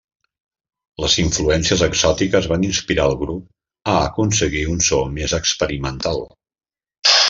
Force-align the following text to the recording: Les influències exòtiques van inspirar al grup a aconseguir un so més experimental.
Les 1.03 1.17
influències 1.23 1.83
exòtiques 1.89 2.49
van 2.55 2.67
inspirar 2.71 3.05
al 3.11 3.15
grup 3.23 3.95
a 3.97 4.01
aconseguir 4.09 4.67
un 4.77 4.85
so 4.93 5.07
més 5.23 5.41
experimental. 5.45 6.31